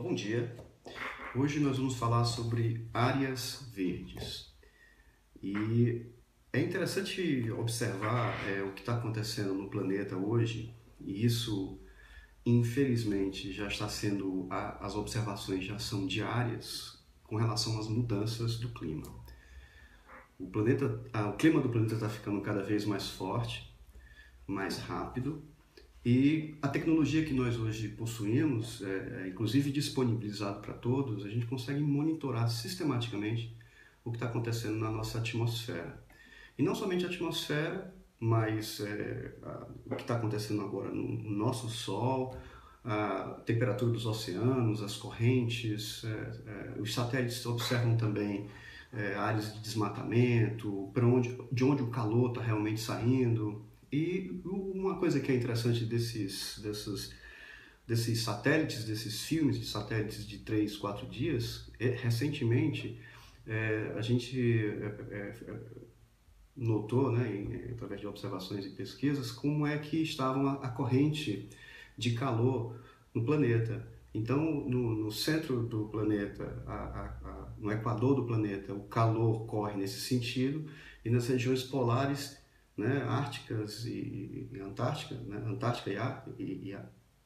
[0.00, 0.56] Bom dia.
[1.34, 4.54] Hoje nós vamos falar sobre áreas verdes.
[5.42, 6.06] E
[6.52, 11.80] é interessante observar é, o que está acontecendo no planeta hoje, e isso,
[12.46, 14.46] infelizmente, já está sendo.
[14.48, 19.12] as observações já são diárias com relação às mudanças do clima.
[20.38, 23.76] O, planeta, o clima do planeta está ficando cada vez mais forte,
[24.46, 25.42] mais rápido,
[26.04, 31.46] e a tecnologia que nós hoje possuímos, é, é inclusive disponibilizado para todos, a gente
[31.46, 33.56] consegue monitorar sistematicamente
[34.04, 36.02] o que está acontecendo na nossa atmosfera.
[36.56, 41.30] E não somente a atmosfera, mas é, a, o que está acontecendo agora no, no,
[41.30, 42.36] nosso Sol,
[42.84, 48.48] a temperatura dos oceanos, as correntes, é, é os satélites observam também
[48.92, 55.20] é, áreas de desmatamento, onde, de onde o calor está realmente saindo, e uma coisa
[55.20, 57.14] que é interessante desses, desses,
[57.86, 63.00] desses satélites, desses filmes de satélites de 3, 4 dias, é, recentemente
[63.46, 65.60] é, a gente é, é, é,
[66.54, 71.48] notou, né, em, através de observações e pesquisas, como é que estava a, a corrente
[71.96, 72.76] de calor
[73.14, 73.86] no planeta.
[74.12, 79.76] Então, no, no centro do planeta, a, a, no equador do planeta, o calor corre
[79.76, 80.68] nesse sentido,
[81.04, 82.36] e nas regiões polares
[82.78, 86.76] né, árticas e, e Antártica, né, Antártica e, e, e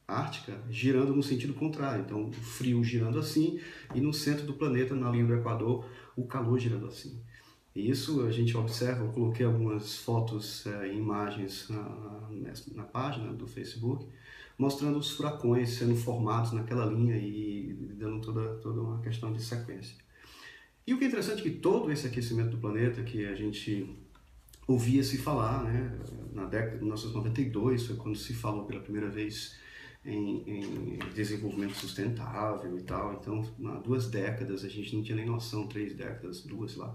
[0.05, 2.03] Ártica, girando no sentido contrário.
[2.03, 3.59] Então, o frio girando assim
[3.95, 7.21] e no centro do planeta, na linha do Equador, o calor girando assim.
[7.75, 12.83] E isso a gente observa, eu coloquei algumas fotos e é, imagens na, na, na,
[12.83, 14.05] página do Facebook,
[14.57, 19.95] mostrando os furacões sendo formados naquela linha e dando toda, toda uma questão de sequência.
[20.85, 23.97] E o que é interessante é que todo esse aquecimento do planeta que a gente
[24.67, 25.91] ouvia-se falar, né?
[26.33, 29.55] na década de 1992 foi quando se falou pela primeira vez
[30.05, 33.13] em, em, desenvolvimento sustentável e tal.
[33.13, 36.93] Então, há duas décadas a gente não tinha nem noção, três décadas, duas lá,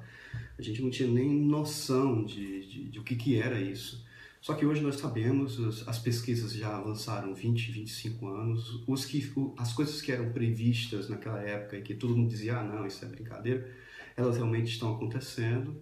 [0.59, 4.07] a gente não tinha nem noção de, de, de o que, que era isso.
[4.41, 9.73] Só que hoje nós sabemos, as pesquisas já avançaram 20, 25 anos, os que, as
[9.73, 13.09] coisas que eram previstas naquela época e que todo mundo dizia, ah, não, isso é
[13.09, 13.69] brincadeira,
[14.17, 15.81] elas realmente estão acontecendo.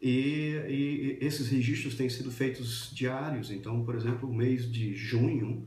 [0.00, 3.50] E, e, esses registros têm sido feitos diários.
[3.50, 5.66] Então, por exemplo, o mês de junho,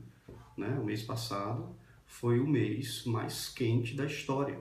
[0.57, 1.75] né, o mês passado,
[2.05, 4.59] foi o mês mais quente da história.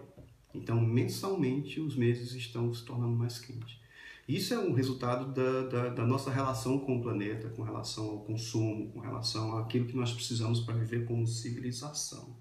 [0.55, 3.79] Então, mensalmente, os meses estão se tornando mais quentes.
[4.27, 8.21] Isso é um resultado da, da, da, nossa relação com o planeta, com relação ao
[8.21, 12.37] consumo, com relação àquilo que nós precisamos para viver como civilização.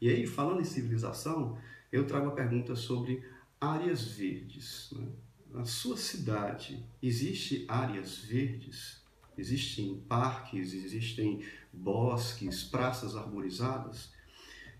[0.00, 1.56] E aí, falando em civilização,
[1.92, 3.22] eu trago a pergunta sobre
[3.60, 4.90] áreas verdes.
[4.92, 5.06] Né?
[5.52, 9.02] Na sua cidade existe áreas verdes?
[9.36, 11.42] Existem parques, existem
[11.72, 14.10] bosques, praças arborizadas?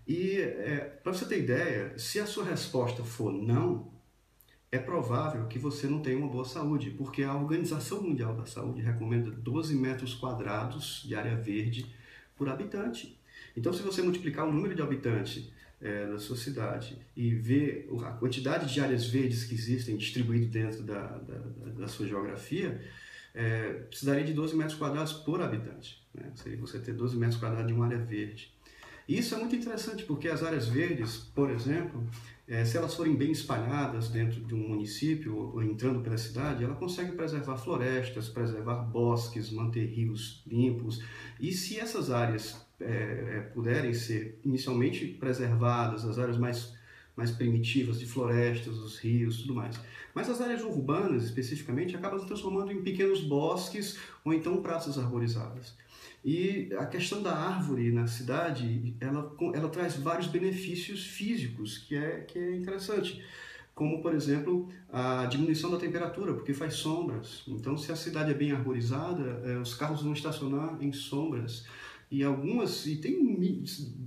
[0.07, 3.91] E é, para você ter ideia, se a sua resposta for não,
[4.71, 8.81] é provável que você não tenha uma boa saúde, porque a Organização Mundial da Saúde
[8.81, 11.93] recomenda 12 metros quadrados de área verde
[12.35, 13.19] por habitante.
[13.55, 15.51] Então, se você multiplicar o número de habitantes
[15.83, 20.83] é, da sua cidade e ver a quantidade de áreas verdes que existem distribuídas dentro
[20.83, 21.37] da, da,
[21.77, 22.81] da sua geografia,
[23.33, 26.01] é, precisaria de 12 metros quadrados por habitante.
[26.13, 26.31] Né?
[26.35, 28.52] Seria você ter 12 metros quadrados de uma área verde.
[29.07, 32.07] E isso é muito interessante porque as áreas verdes, por exemplo,
[32.47, 36.75] é, se elas forem bem espalhadas dentro de um município ou entrando pela cidade, ela
[36.75, 41.01] consegue preservar florestas, preservar bosques, manter rios limpos.
[41.39, 46.73] E se essas áreas é, puderem ser inicialmente preservadas, as áreas mais,
[47.15, 49.79] mais primitivas de florestas, os rios, tudo mais.
[50.13, 55.75] Mas as áreas urbanas, especificamente, acabam se transformando em pequenos bosques ou então praças arborizadas.
[56.23, 62.21] E a questão da árvore na cidade, ela, ela traz vários benefícios físicos, que é,
[62.21, 63.21] que é interessante
[63.75, 67.43] como por exemplo a diminuição da temperatura, porque faz sombras.
[67.47, 71.65] Então, se a cidade é bem arborizada, é, os carros vão estacionar em sombras
[72.09, 73.19] e algumas e tem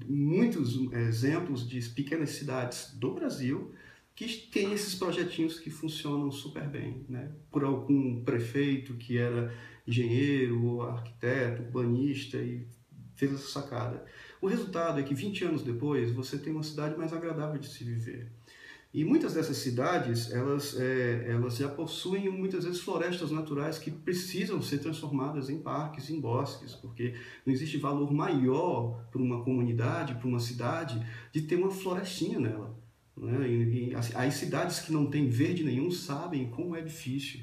[0.09, 3.73] muitos exemplos de pequenas cidades do Brasil
[4.15, 7.31] que tem esses projetinhos que funcionam super bem, né?
[7.51, 9.53] Por algum prefeito que era
[9.87, 12.67] engenheiro, arquiteto, urbanista e
[13.15, 14.05] fez essa sacada.
[14.41, 17.83] O resultado é que 20 anos depois você tem uma cidade mais agradável de se
[17.85, 18.31] viver.
[18.97, 24.63] E muitas dessas cidades, elas, é, elas já possuem muitas vezes florestas naturais que precisam
[24.63, 30.27] ser transformadas em parques, em bosques, porque não existe valor maior para uma comunidade, para
[30.27, 30.99] uma cidade,
[31.31, 32.75] de ter uma florestinha nela.
[33.15, 33.47] Né?
[33.49, 37.41] E, e, as cidades que não têm verde nenhum sabem como é difícil.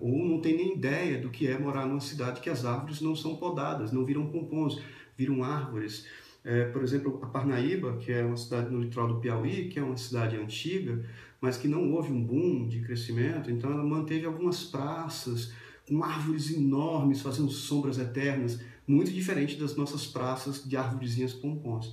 [0.00, 3.14] Ou não tem nem ideia do que é morar numa cidade que as árvores não
[3.16, 4.80] são podadas, não viram pompons,
[5.16, 6.06] viram árvores.
[6.44, 9.82] é, por exemplo, a Parnaíba, que é uma cidade no litoral do Piauí, que é
[9.82, 11.04] uma cidade antiga,
[11.40, 15.52] mas que não houve um boom de crescimento, então ela manteve algumas praças
[15.86, 21.92] com árvores enormes fazendo sombras eternas, muito diferente das nossas praças de árvorezinhas pompons.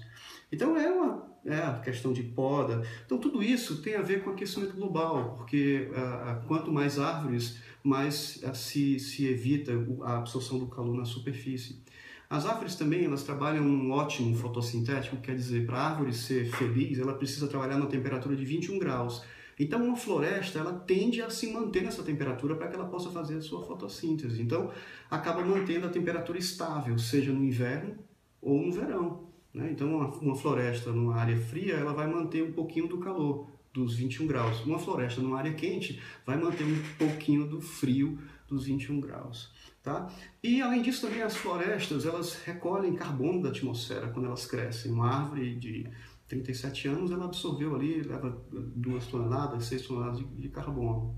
[0.52, 2.82] Então é uma é questão de poda.
[3.06, 8.42] Então tudo isso tem a ver com aquecimento global, porque ah, quanto mais árvores, mais
[8.44, 9.72] ah, se, se evita
[10.04, 11.84] a absorção do calor na superfície.
[12.28, 16.98] As árvores também, elas trabalham um ótimo fotossintético, quer dizer, para a árvore ser feliz,
[16.98, 19.24] ela precisa trabalhar na temperatura de 21 graus.
[19.60, 23.38] Então, uma floresta, ela tende a se manter nessa temperatura para que ela possa fazer
[23.38, 24.42] a sua fotossíntese.
[24.42, 24.72] Então,
[25.10, 27.96] acaba mantendo a temperatura estável, seja no inverno
[28.42, 29.30] ou no verão.
[29.54, 29.70] Né?
[29.72, 33.96] Então, uma, uma floresta numa área fria, ela vai manter um pouquinho do calor, dos
[33.96, 34.66] 21 graus.
[34.66, 39.54] Uma floresta numa área quente vai manter um pouquinho do frio dos 21 graus.
[39.82, 40.12] Tá?
[40.42, 44.92] E além disso também as florestas elas recolhem carbono da atmosfera quando elas crescem.
[44.92, 45.88] Uma árvore de
[46.28, 51.16] 37 anos ela absorveu ali leva duas toneladas, seis toneladas de, de carbono.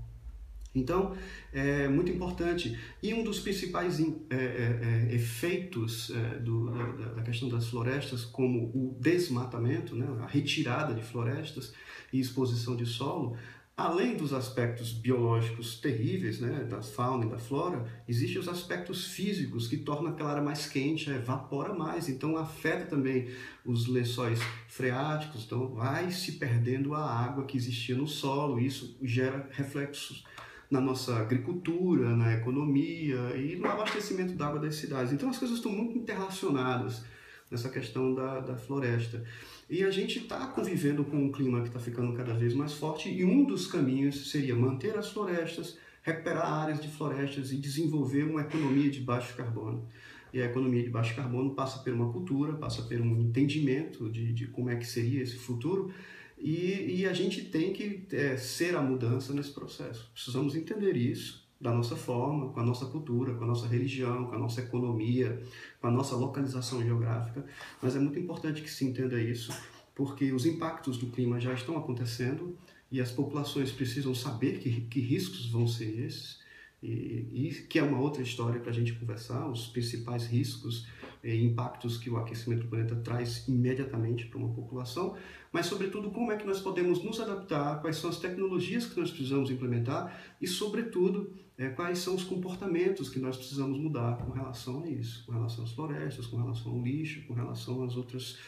[0.74, 1.14] Então,
[1.52, 2.78] é muito importante.
[3.02, 8.24] E um dos principais é, é, é, efeitos é, do, da, da, questão das florestas,
[8.24, 11.72] como o desmatamento, né, a retirada de florestas
[12.12, 13.36] e exposição de solo,
[13.78, 19.68] além dos aspectos biológicos terríveis, né, da fauna e da flora, existem os aspectos físicos
[19.68, 23.28] que tornam aquela área mais quente, evapora mais, então afeta também
[23.64, 29.48] os lençóis freáticos, então vai se perdendo a água que existia no solo, isso gera
[29.52, 30.24] reflexos
[30.68, 35.12] na nossa agricultura, na economia e no abastecimento d'água das cidades.
[35.12, 37.04] Então as coisas estão muito interrelacionadas
[37.50, 39.22] nessa questão da, da floresta.
[39.68, 43.08] E a gente está convivendo com um clima que está ficando cada vez mais forte
[43.08, 48.42] e um dos caminhos seria manter as florestas, recuperar áreas de florestas e desenvolver uma
[48.42, 49.86] economia de baixo carbono.
[50.32, 54.32] E a economia de baixo carbono passa por uma cultura, passa por um entendimento de,
[54.32, 55.90] de como é que seria esse futuro
[56.36, 60.10] e, e a gente tem que é, ser a mudança nesse processo.
[60.14, 64.34] Precisamos entender isso da nossa forma, com a nossa cultura, com a nossa religião, com
[64.34, 65.42] a nossa economia,
[65.80, 67.44] com a nossa localização geográfica,
[67.82, 69.52] mas é muito importante que se entenda isso,
[69.94, 72.56] porque os impactos do clima já estão acontecendo
[72.90, 76.38] e as populações precisam saber que, que riscos vão ser esses,
[76.80, 80.86] e, e que é uma outra história para a gente conversar, os principais riscos
[81.22, 85.16] e impactos que o aquecimento do planeta traz imediatamente para uma população,
[85.52, 89.10] mas sobretudo como é que nós podemos nos adaptar, quais são as tecnologias que nós
[89.10, 94.84] precisamos implementar e sobretudo é, quais são os comportamentos que nós precisamos mudar com relação
[94.84, 98.38] a isso, com relação às florestas, com relação ao lixo, com relação às outras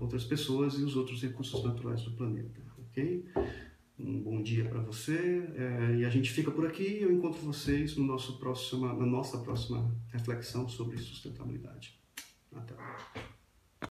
[0.00, 3.24] outras pessoas e os outros recursos naturais do planeta, ok?
[3.98, 6.98] Um bom dia para você é, e a gente fica por aqui.
[7.00, 12.01] Eu encontro vocês no nosso próxima, na nossa próxima reflexão sobre sustentabilidade.
[12.56, 13.31] Até lá.